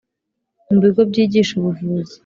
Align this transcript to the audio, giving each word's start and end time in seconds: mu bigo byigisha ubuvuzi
mu 0.67 0.77
bigo 0.83 1.01
byigisha 1.09 1.51
ubuvuzi 1.59 2.15